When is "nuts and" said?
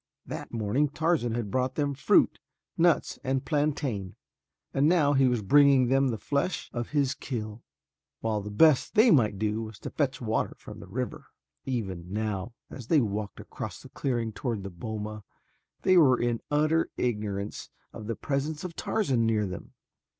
2.75-3.45